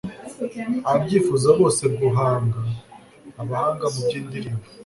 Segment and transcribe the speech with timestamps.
[0.89, 2.59] ababyifuza bose guhanga.
[3.41, 4.65] abahanga mu by'indirimbo